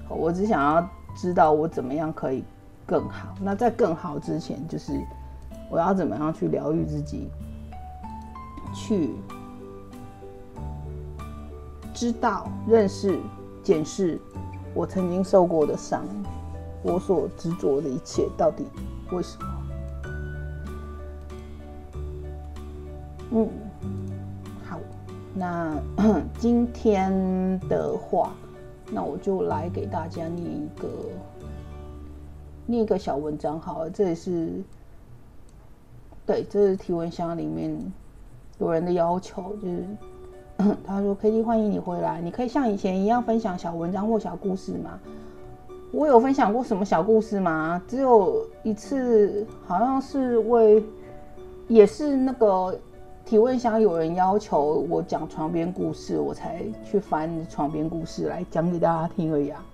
[0.09, 2.43] 我只想要知道我怎么样可以
[2.87, 3.35] 更好。
[3.39, 4.99] 那在更好之前，就是
[5.69, 7.29] 我要怎么样去疗愈自己，
[8.73, 9.11] 去
[11.93, 13.19] 知道、认识、
[13.63, 14.19] 检视
[14.73, 16.03] 我曾经受过的伤，
[16.83, 18.65] 我所执着的一切到底
[19.11, 19.45] 为什么？
[23.31, 23.49] 嗯。
[24.65, 24.79] 好
[25.33, 25.77] 那
[26.39, 28.31] 今天的话，
[28.89, 30.87] 那我就来给大家念一个
[32.65, 34.61] 念一个小文章好了，这也是
[36.25, 37.77] 对，这是提问箱里面
[38.61, 39.83] 有人的要求，就是
[40.85, 44.99] 他说 K T 欢迎你回来，你可以像以前一样分享小文章或小故事吗？
[45.91, 47.81] 我有分享过什么小故事吗？
[47.87, 50.83] 只有一次，好像是为
[51.67, 52.77] 也是那个
[53.25, 59.65] 提问箱有人要求我讲床边故事，我才去翻床边故事来讲给大家听而已啊。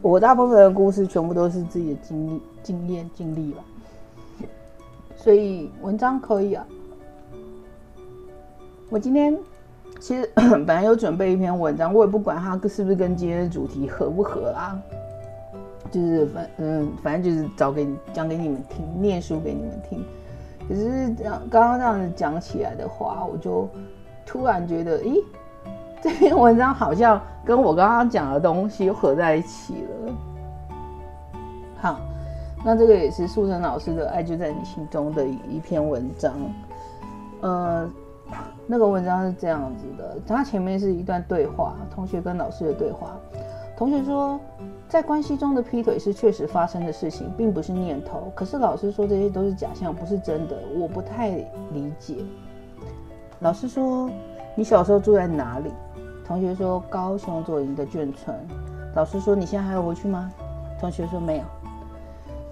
[0.00, 3.64] 我大部分的故事全部都是自己的经历、经验、经历吧，
[5.16, 6.64] 所以文章可以啊。
[8.94, 9.36] 我今天
[9.98, 10.30] 其实
[10.64, 14.80] 本来有准备一篇文章，我也不管它是不是跟今天的主题合不合啊。
[15.90, 20.04] 就是反嗯，反正就是找给讲给你们听，念书给你们听。
[20.68, 23.68] 可是这样刚刚这样子讲起来的话，我就
[24.24, 25.20] 突然觉得，咦，
[26.00, 30.12] 这篇文章好像跟我刚刚讲的东西合在一起了。
[31.80, 31.98] 好，
[32.64, 36.32] 那这个也是素贞老师的《爱就在你心中》的一篇文章。
[37.40, 37.90] 呃，
[38.66, 43.16] 那个文章是这样子的，它前面是一段对话，同学跟老师的对话。
[43.76, 44.38] 同学说，
[44.88, 48.32] 在关系中的劈腿是确实发生的事情，并不是念头。
[48.34, 51.30] 可是老师说这些都是假象，不是真的，我不太
[51.72, 52.24] 理解。
[53.40, 54.08] 老师说，
[54.54, 55.72] 你小时候住在哪里？
[56.24, 58.34] 同学说高雄左营的眷村。
[58.94, 60.32] 老师说你现在还有回去吗？
[60.80, 61.44] 同学说没有。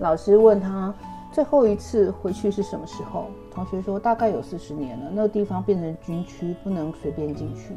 [0.00, 0.92] 老师问他
[1.30, 3.26] 最后一次回去是什么时候？
[3.54, 7.74] 同学说大概有四十年了，那个地方变成军区，不能随便进去。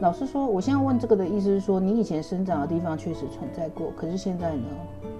[0.00, 4.64] 老师说：“我现在问这个的意思是说，你以前生长的地方确实存在过，可是现在呢？”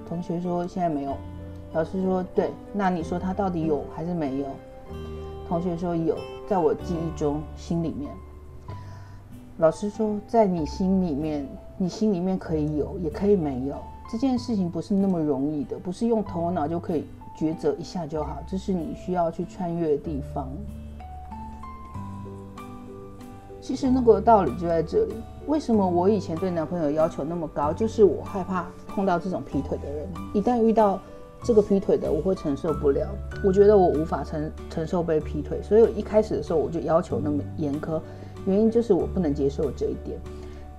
[0.09, 1.14] 同学说：“现在没有。”
[1.72, 4.46] 老师说：“对，那你说他到底有还是没有？”
[5.46, 6.16] 同学说：“有，
[6.48, 8.11] 在我记忆中，心里面。”
[9.59, 13.76] 老师说：“在你心里面，你心里面可以有，也可以没有。
[14.11, 17.04] 这件事情不是那么容易的，不是用头脑就可以
[17.40, 20.46] 抉择一下就好，这是你需要去穿越的地方。”
[23.62, 25.14] 其实那个道理就在这里。
[25.46, 27.72] 为什么我以前对男朋友要求那么高？
[27.72, 30.07] 就是我害怕碰到这种劈腿的人。
[30.35, 31.00] 一旦遇到
[31.42, 33.07] 这个劈腿的，我会承受不了。
[33.44, 38.00] 我觉得我无法承承受被劈腿，所以一开始的时候我就要求那么严苛。
[38.46, 40.18] 原因就是我不能接受这一点。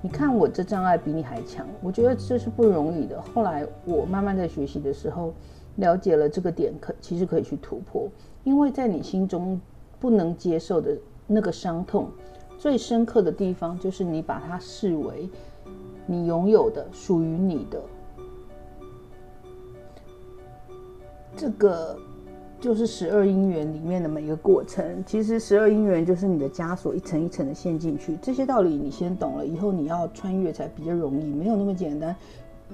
[0.02, 3.22] 你看我这障碍比你还强，我觉得这是不容易的。
[3.34, 5.34] 后来我慢慢在学习的时候，
[5.76, 8.10] 了解了这个点可其实可以去突破。
[8.44, 9.60] 因为在你心中
[10.00, 12.10] 不能接受的那个伤痛。
[12.58, 15.28] 最深刻的地方就是你把它视为
[16.06, 17.82] 你拥有的、属于你的。
[21.36, 21.98] 这个
[22.60, 25.04] 就是十二因缘里面的每一个过程。
[25.08, 28.16] 其实十二因缘就是你的枷锁一层一层的陷进去。
[28.22, 32.16] 这些道理你先懂了，以后你要穿越才比较容易，没有那么简单。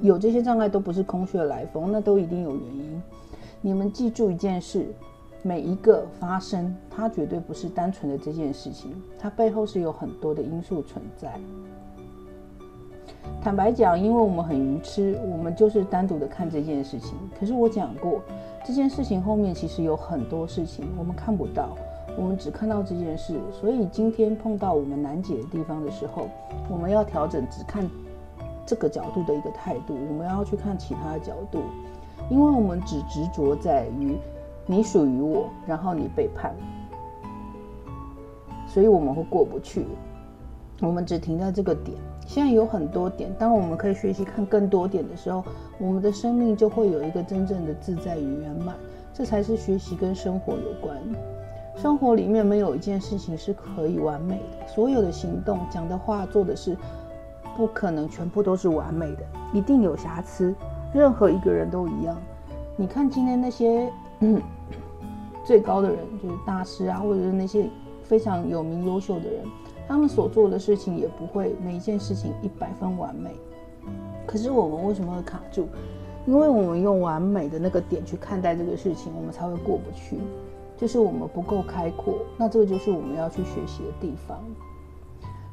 [0.01, 3.01] 有这些障碍都不是空穴来风，那都一定有原因。
[3.61, 4.85] 你们记住一件事。
[5.43, 11.39] 每一个发生，它绝对不是单纯的这件事情，它背后是有很多的因素存在。
[13.41, 17.13] 坦白讲，因为我们很愚痴，我们就是单独的看这件事情。
[17.39, 18.19] 可是我讲过，
[18.65, 21.77] 这件事情后面其实有很多事情我们看不到，
[22.17, 23.39] 我们只看到这件事。
[23.53, 26.27] 所以今天碰到我们难解的地方的时候，
[26.67, 27.87] 我们要调整只看
[28.67, 31.61] 这个角度的一个态度，我们要去看其他的角度，
[32.29, 34.15] 因为我们只执着在于。
[34.69, 36.53] 你属于我，然后你背叛，
[38.67, 39.85] 所以我们会过不去。
[40.81, 41.97] 我们只停在这个点。
[42.25, 45.41] 现在有很多点，当我们可以学习看更多点的时候，
[45.79, 48.75] 我们的生命就会有一个真正的自在与圆满。
[49.13, 50.97] 这才是学习跟生活有关。
[51.77, 56.75] 生活里面没有一件事情是可以完美的，所有的行动、讲的话、做的事，
[57.57, 60.55] 不可能全部都是完美的，一定有瑕疵。
[60.93, 62.15] 任何一个人都一样。
[62.77, 63.91] 你看今天那些。
[65.45, 67.69] 最高的人就是大师啊，或者是那些
[68.03, 69.45] 非常有名、优秀的人，
[69.87, 73.31] 他们所做的事情也不会每一件事情一百分完美。
[74.25, 75.69] 可是我们为什么会卡住？
[76.25, 80.17] 因为我们用完美的那个点去看待这个事情，我们才会过不去。
[80.75, 84.37] 就是我们不够开阔，那这个就是我们要去学习的地方。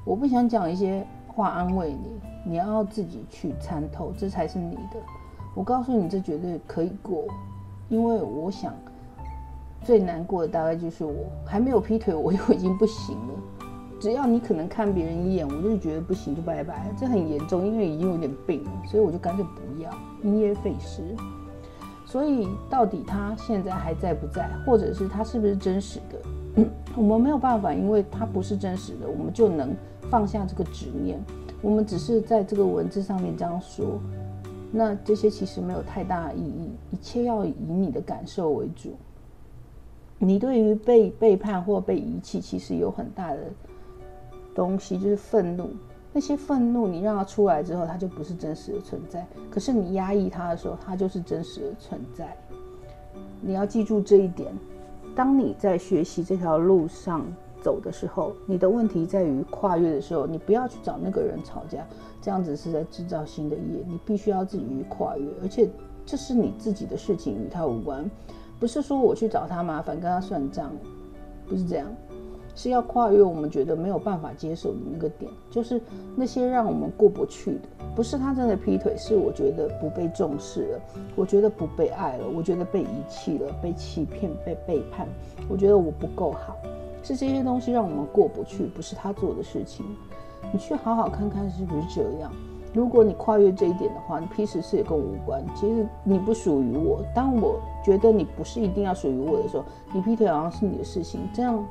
[0.05, 4.97] 我不想讲一些话安慰你，你要自己去参透，这才是你的。
[5.55, 7.25] 我告诉你，这绝对可以过，
[7.89, 8.73] 因为我想。
[9.83, 13.35] 最难过的大概就是我还没有劈腿，我就已经不行了。
[14.01, 19.91] 只要你可能看别人一眼，我就觉得不行就拜拜，这很严重，因为已经有点病了，所以我就干脆不要，
[20.23, 21.03] 因噎废食。
[22.07, 26.19] 所以到底他现在还在不在，或者是他是不是真实的，
[26.97, 29.75] 我们没有办法，因为它不是真实的，我们就能
[30.11, 31.21] 放下这个执念。
[31.61, 33.99] 我们只是在这个文字上面这样说，
[34.71, 38.95] 那这些其实没有太大意义，一切要以你的感受为主。
[40.19, 43.39] 你对于被背叛或被遗弃，其实有很大的
[44.55, 45.71] 东西，就是愤怒。
[46.13, 49.27] 那些愤怒，你让它出来之后，它就不是真实的存在。
[49.51, 52.37] 可是你压抑它的时候，它就是真实的存在。
[53.41, 54.55] 你要记住这一点。
[55.15, 57.25] 当你在学习这条路上
[57.63, 61.87] 走的时候，你的问题在于跨越的时候，你不要去找那个人吵架，
[62.21, 63.85] 这样子是在制造新的业。
[63.87, 65.69] 你必须要自己去跨越，而且
[66.05, 68.11] 这是你自己的事情，与他无关。
[68.59, 70.73] 不是说我去找他麻烦，跟他算账，
[71.49, 71.87] 不是这样。
[72.55, 75.81] 是要跨越我们觉得没有办法接受的那个点，就是
[76.15, 77.61] 那些让我们过不去的，
[77.95, 80.81] 不是他真的劈腿，是我觉得不被重视了，
[81.17, 85.09] 我觉得不被爱了，我觉得被遗弃了，被欺骗，被背叛，
[85.49, 86.57] 我觉得我不够好，
[87.03, 89.85] 是这些东西让我们过不去，不是他做的事情。
[90.53, 92.31] 你去好好看看是不是这样。
[92.73, 95.45] 如果你跨越这一点的话，你劈十次也跟我无关。
[95.57, 101.65] 其实你不属于我，当我觉得你不是一定要属于我的时候，你劈腿好像是你的事情，这样。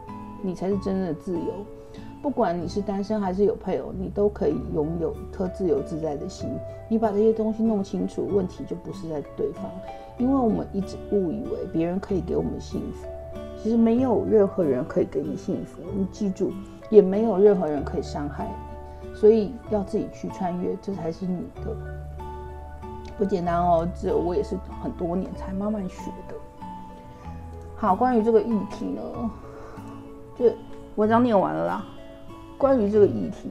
[0.44, 1.66] 你才是真正的自由，
[2.22, 6.50] 不管你是单身还是有配偶，你都可以拥有一颗自由自在的心。
[6.90, 9.64] 你把这些东西弄清楚，问题就不是在对方，
[10.18, 13.08] 因为我们一直误以为别人可以给我们幸福，
[13.58, 15.82] 其实没有任何人可以给你幸福。
[15.96, 16.52] 你记住，
[16.90, 18.52] 也没有任何人可以伤害
[19.02, 21.76] 你，所以要自己去穿越，这才是你的。
[23.18, 26.36] 不简单哦，这我也是很多年才慢慢学的。
[27.76, 29.02] 好，关于这个议题呢？
[30.38, 30.52] 就
[30.96, 31.86] 文章念完了啦。
[32.58, 33.50] 关于这个议题，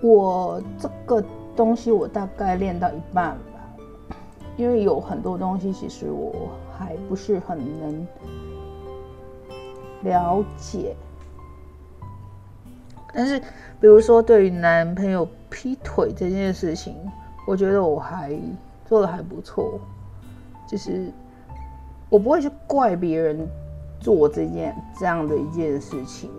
[0.00, 1.22] 我这个
[1.54, 4.16] 东西我大概练到一半吧，
[4.56, 6.48] 因为有很多东西其实我
[6.78, 8.06] 还不是很能
[10.02, 10.96] 了解。
[13.12, 13.38] 但是，
[13.80, 16.94] 比如说对于男朋友劈腿这件事情，
[17.46, 18.38] 我觉得我还
[18.86, 19.78] 做的还不错，
[20.66, 21.10] 就是
[22.08, 23.46] 我不会去怪别人。
[24.06, 26.30] 做这件这样的一件事情，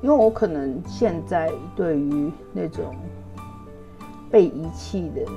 [0.00, 2.96] 因为我可能现在对于那种
[4.30, 5.30] 被遗弃的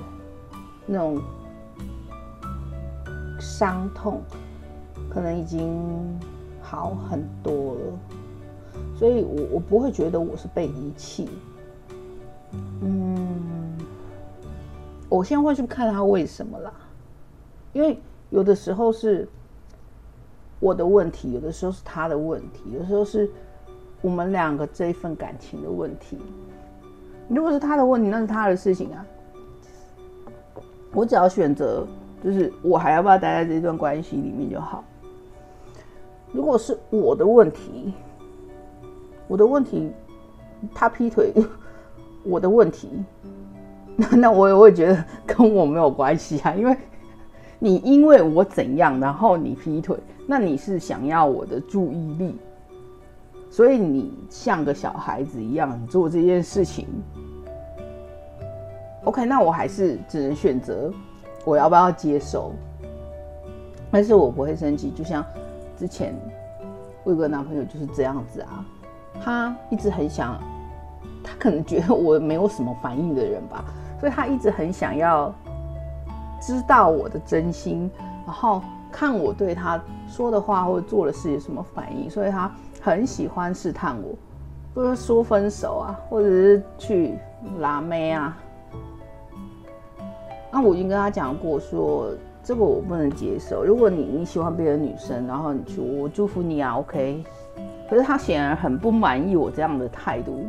[0.85, 1.21] 那种
[3.37, 4.21] 伤痛，
[5.09, 5.77] 可能已经
[6.61, 7.81] 好很多了，
[8.97, 11.27] 所以我我不会觉得我是被遗弃。
[12.79, 13.77] 嗯，
[15.09, 16.71] 我现在会去看他为什么啦，
[17.73, 19.27] 因为有的时候是。
[20.59, 23.29] 我的问题有的时候是他的问题，有时候是
[24.01, 26.17] 我们两个这一份感情的问题。
[27.27, 29.05] 如果是他的问题，那是他的事情啊。
[30.93, 31.85] 我只要选择，
[32.23, 34.83] 就是我还要不要待在这段关系里面就好。
[36.31, 37.93] 如果是我的问题，
[39.27, 39.91] 我的问题，
[40.73, 41.31] 他劈腿，
[42.23, 42.89] 我的问题，
[43.95, 46.75] 那那我也会觉得跟我没有关系啊，因为。
[47.59, 49.97] 你因为我怎样，然后你劈腿，
[50.27, 52.35] 那你是想要我的注意力，
[53.49, 56.87] 所以你像个小孩子一样做这件事情。
[59.05, 60.93] OK，那我还是只能选择
[61.45, 62.51] 我要不要接受，
[63.89, 64.91] 但是我不会生气。
[64.91, 65.25] 就像
[65.75, 66.13] 之前
[67.03, 68.63] 我有个男朋友就是这样子啊，
[69.19, 70.39] 他一直很想，
[71.23, 73.65] 他可能觉得我没有什么反应的人吧，
[73.99, 75.33] 所以他一直很想要。
[76.39, 77.89] 知道我的真心，
[78.25, 78.61] 然后
[78.91, 84.15] 看我对他说的话或者做的事有什么反应，所以他很喜欢试探我，
[84.73, 87.17] 不是说分手啊，或者是去
[87.59, 88.37] 拉妹啊。
[90.51, 92.09] 那我已经跟他讲过，说
[92.41, 93.63] 这个我不能接受。
[93.63, 97.23] 如果你你喜欢别的女生，然后你去，我祝福你啊，OK。
[97.89, 100.45] 可是他显然很不满意我这样的态度，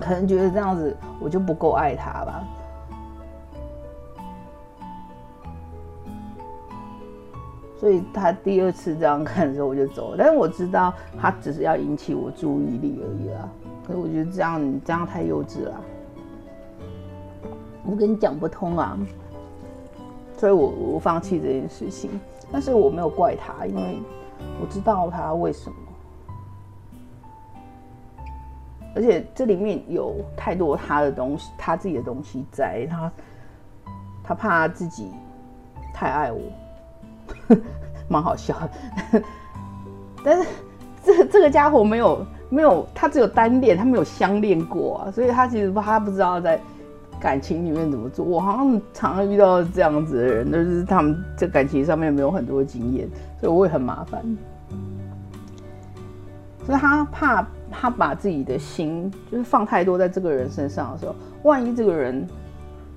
[0.00, 2.44] 可能觉得这样子我就不够爱他吧。
[7.84, 10.16] 所以他第二次这样看的时候，我就走了。
[10.16, 13.46] 但是我知道他只是要引起我注意力而已啦。
[13.86, 15.84] 可是我觉得这样这样太幼稚了，
[17.84, 18.98] 我跟你讲不通啊。
[20.38, 22.18] 所以我我放弃这件事情。
[22.50, 23.98] 但是我没有怪他，因为
[24.62, 25.76] 我知道他为什么。
[28.96, 33.12] 而且这里面有太多他的东西，他自己的东西在他，
[34.22, 35.10] 他怕自己
[35.92, 36.40] 太爱我。
[38.08, 38.54] 蛮好笑
[39.12, 39.22] 的，
[40.22, 40.48] 但是
[41.02, 46.60] 这这个家伙没有没有，他只有单恋，他没有相恋过啊，所以他其实他不知道在
[47.20, 48.24] 感情里面怎么做。
[48.24, 53.08] 我好像常常遇到这样子的人，就是他们在感情上面没有很多经验，
[53.40, 54.22] 所以我也很麻烦。
[56.66, 62.26] 所以他怕他把自己的心就是放太多在这个人身上的时候，万一这个人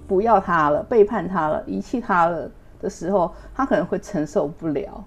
[0.08, 2.50] 不要他了、背叛他了、遗弃他了
[2.80, 5.04] 的时候，他可能会承受不了，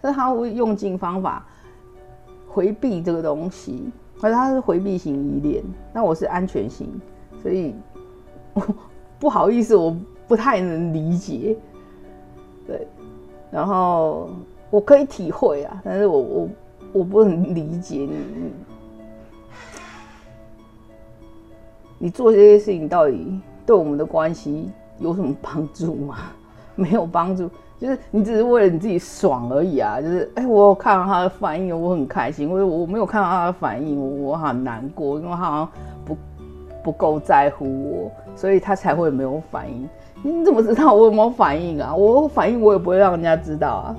[0.00, 1.46] 所以他会用尽方法
[2.48, 3.90] 回避这个东西。
[4.20, 6.88] 而他是回避型依恋，那我是安全型，
[7.42, 7.74] 所以
[9.18, 9.96] 不好意思，我
[10.28, 11.56] 不太能理解。
[12.64, 12.86] 对，
[13.50, 14.30] 然后
[14.70, 16.48] 我可以体会啊，但是我我
[16.92, 18.52] 我不能理解你，
[21.98, 26.18] 你做这些事情到底对我们的关系有什么帮助吗？
[26.76, 27.50] 没有帮助。
[27.78, 30.00] 就是你只是为了你自己爽而已啊！
[30.00, 35.68] 就是哎，我有看到他的反应，我很开心；，我我没有看到他的反应，我我很难过，因为他好像
[36.04, 36.16] 不
[36.84, 39.88] 不够在乎我，所以他才会没有反应。
[40.22, 41.92] 你怎么知道我有没有反应啊？
[41.92, 43.96] 我反应我也不会让人家知道啊，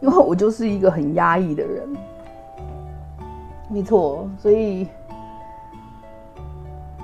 [0.00, 1.88] 因为我就是一个很压抑的人，
[3.68, 4.28] 没错。
[4.36, 4.88] 所以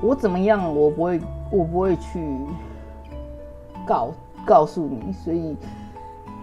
[0.02, 1.20] 我怎么样，我不会，
[1.52, 2.18] 我不会去
[3.86, 4.12] 告。
[4.46, 5.56] 告诉你，所以，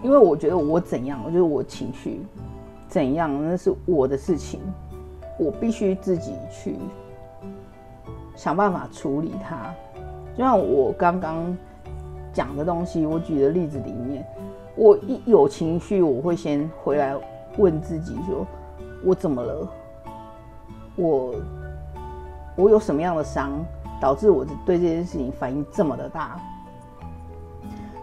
[0.02, 2.20] 因为我觉得我怎样，我觉得我情绪
[2.88, 4.58] 怎样，那是我的事情，
[5.38, 6.74] 我必须自己去
[8.34, 9.72] 想办法处理它。
[10.36, 11.56] 就像我刚刚
[12.32, 14.26] 讲的东西，我举的例子里面，
[14.74, 17.14] 我一有情绪，我会先回来
[17.56, 18.44] 问自己：说
[19.04, 19.68] 我怎么了？
[20.96, 21.34] 我
[22.56, 23.64] 我有什么样的伤，
[24.00, 26.36] 导致我对这件事情反应这么的大？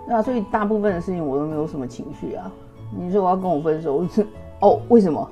[0.09, 2.51] 那所以大部分的事情我都没有什么情绪啊。
[2.91, 4.25] 你说我要跟我分手，我是
[4.59, 5.29] 哦，为什么？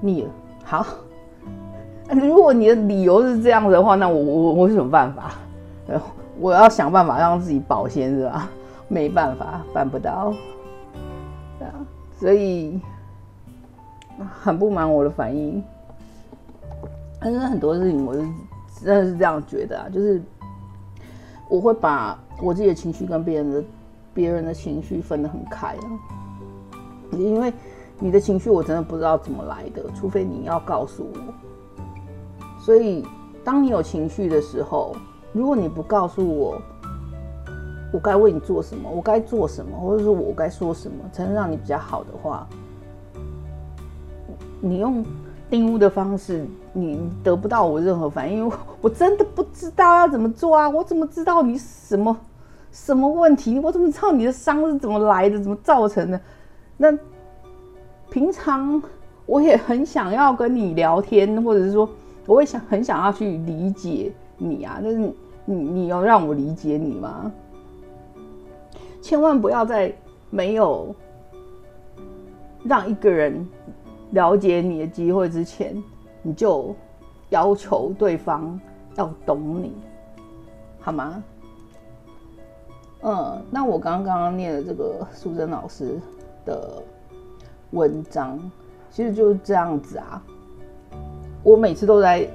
[0.00, 0.30] 腻了。
[0.64, 0.86] 好，
[2.14, 5.32] 如果你的理由是这样子的话，那我我我有什么办法？
[6.38, 8.48] 我要想办法让自己保鲜是吧？
[8.86, 10.32] 没办法，办不到。
[11.58, 11.74] 对啊，
[12.12, 12.80] 所以
[14.40, 15.60] 很不满我的反应。
[17.20, 18.20] 但是很多事情我是
[18.84, 20.22] 真的是这样觉得啊，就是
[21.50, 22.18] 我会把。
[22.42, 23.64] 我自己的情绪跟别人的
[24.14, 25.84] 别人的情绪分得很开啊，
[27.12, 27.52] 因为
[27.98, 31.18] 你的情绪我真的不知道怎么来的，除非你要告诉我。
[32.58, 33.04] 所以，
[33.44, 34.96] 当你有情绪的时候，
[35.34, 36.58] 如果你不告诉我，
[37.92, 42.46] 我该为你做什么，我该做什么，或者说我该说什么才能让你比较好的话，
[44.62, 45.04] 你用
[45.50, 50.68] 定物的方式，你得不到我任何反应，我真的不知道要怎么做啊！
[50.68, 52.16] 我怎么知道你什么？
[52.70, 53.58] 什么问题？
[53.58, 56.20] 我怎么知道你的伤是怎么来的，怎么造成的？
[56.76, 56.96] 那
[58.10, 58.80] 平常
[59.26, 61.88] 我也很想要跟你聊天，或者是说，
[62.26, 64.78] 我也想很想要去理解你啊。
[64.80, 67.30] 但是你你要让我理解你吗？
[69.02, 69.92] 千万不要在
[70.30, 70.94] 没有
[72.62, 73.48] 让一个人
[74.12, 75.80] 了解你的机会之前，
[76.22, 76.74] 你就
[77.28, 78.58] 要求对方
[78.96, 79.72] 要懂你，
[80.80, 81.22] 好吗？
[83.02, 85.98] 嗯，那我刚刚刚念的这个苏贞老师
[86.44, 86.82] 的
[87.70, 88.38] 文章，
[88.90, 90.22] 其实就是这样子啊。
[91.42, 92.28] 我每次都在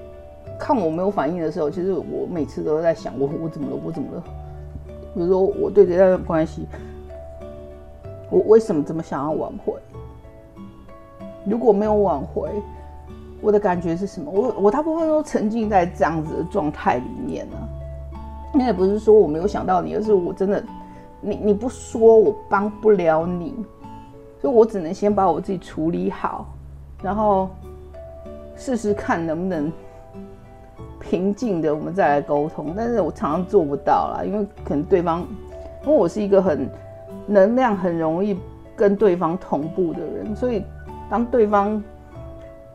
[0.57, 3.80] 看我没有反应的时候，其实我每次都在想，我我怎么了？
[3.86, 4.23] 我怎么了？
[5.13, 6.65] 比如说我对这段关系，
[8.32, 9.73] 我为什么这么想要挽回？
[11.46, 12.50] 如果没有挽回，
[13.41, 14.32] 我的感觉是什么？
[14.32, 17.58] 我我大部分都沉浸在这样子的状态里面呢。
[18.54, 20.64] 那也不是说我没有想到你，而是我真的，
[21.22, 23.54] 你你不说我帮不了你，
[24.41, 26.48] 所以我只能先把我自己处理好，
[27.04, 27.50] 然后
[28.56, 29.72] 试试看能不能
[31.00, 32.74] 平静的我们再来沟通。
[32.76, 35.20] 但是我常常做不到啦，因为可能对方，
[35.84, 36.70] 因为我是一个很
[37.28, 38.39] 能量很容易
[38.76, 40.64] 跟对方同步的人，所以
[41.10, 41.80] 当对方，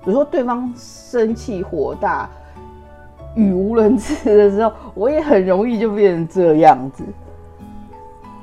[0.05, 2.28] 比如说对方生气火大。
[3.37, 7.05] 语无伦次的时候，我也很容易就变成这样子。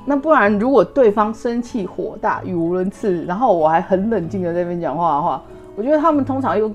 [0.06, 5.44] 那不然，如果对方生气火大、语无伦次，然后我还很冷静的在那边讲话的话，
[5.76, 6.70] 我觉得他们通常又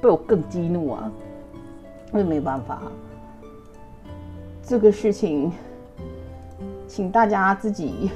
[0.00, 1.08] 被我更激怒啊。
[2.10, 2.82] 那没办法，
[4.60, 5.52] 这个事情，
[6.88, 8.10] 请大家自己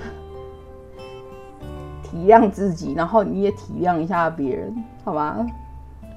[2.11, 5.45] 体谅自己，然后你也体谅一下别人，好吧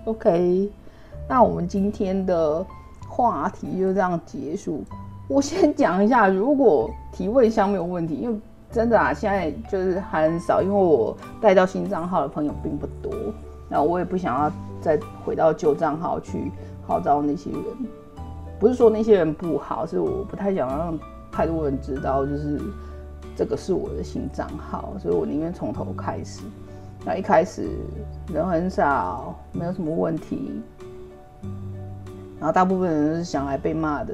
[0.06, 0.70] ？OK。
[1.28, 2.66] 那我们今天的
[3.08, 4.84] 话题就这样结束。
[5.28, 8.39] 我先讲一下，如果提问箱没有问题，因为
[8.70, 13.12] 真的啊，现在就是还很少，因为我带到新账号的朋友并不多。
[13.70, 16.52] 那我也不想要再回到旧账号去
[16.86, 17.62] 号召那些人。
[18.60, 21.00] 不是说那些人不好，是我不太想让
[21.32, 22.60] 太多人知道，就是
[23.36, 26.42] 这个是我的新账号，所以我宁愿从头开始。
[27.04, 27.70] 那一开始
[28.32, 30.62] 人很少，没有什么问题，
[32.40, 34.14] 然后大部分人是想来被骂的，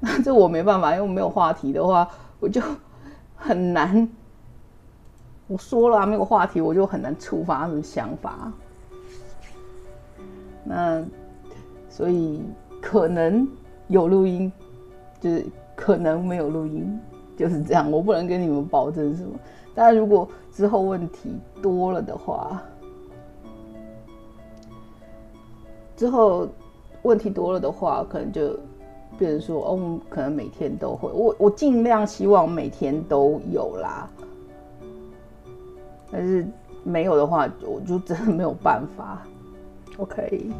[0.00, 2.08] 那 这我没办法，因为没有话题的话，
[2.40, 2.60] 我就
[3.36, 4.08] 很难。
[5.46, 8.52] 我说了没有话题，我就很难触发什么想法。
[10.64, 11.04] 那
[11.88, 12.42] 所以
[12.80, 13.46] 可能
[13.88, 14.52] 有录音，
[15.20, 16.98] 就是可能没有录音，
[17.40, 17.90] 就是这样。
[17.90, 19.30] 我不能跟你们保证什么。
[19.74, 22.60] 但如果之后问题多了的话，
[25.96, 26.46] 之后
[27.02, 28.50] 问题多了的话，可能就
[29.18, 31.08] 变成说，哦，可能每天都会。
[31.10, 34.06] 我我尽量希望每天都有啦。
[36.10, 36.46] 但是
[36.84, 39.22] 没有的话，我就真的没有办法。
[39.96, 40.50] OK，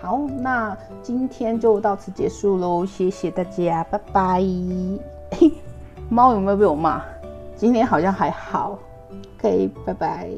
[0.00, 5.17] 好，那今天就到此结束喽，谢谢大家，拜拜。
[6.08, 7.02] 猫有没有被我骂？
[7.56, 8.78] 今天好像还好。
[9.38, 10.30] OK，拜拜。